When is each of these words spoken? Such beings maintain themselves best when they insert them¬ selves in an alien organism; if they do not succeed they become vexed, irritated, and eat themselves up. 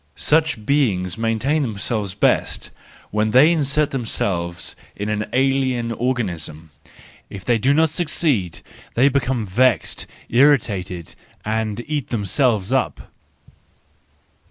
Such 0.15 0.65
beings 0.65 1.15
maintain 1.15 1.61
themselves 1.61 2.15
best 2.15 2.71
when 3.11 3.29
they 3.29 3.51
insert 3.51 3.91
them¬ 3.91 4.07
selves 4.07 4.75
in 4.95 5.09
an 5.09 5.27
alien 5.31 5.91
organism; 5.91 6.71
if 7.29 7.45
they 7.45 7.59
do 7.59 7.71
not 7.71 7.91
succeed 7.91 8.61
they 8.95 9.09
become 9.09 9.45
vexed, 9.45 10.07
irritated, 10.27 11.13
and 11.45 11.83
eat 11.85 12.07
themselves 12.07 12.71
up. 12.71 13.11